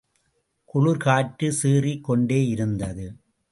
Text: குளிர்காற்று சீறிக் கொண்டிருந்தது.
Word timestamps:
குளிர்காற்று 0.73 1.49
சீறிக் 1.49 2.03
கொண்டிருந்தது. 2.03 3.07